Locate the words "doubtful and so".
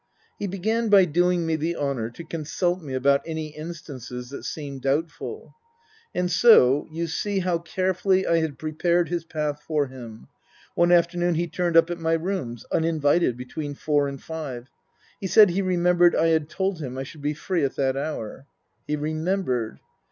4.81-6.87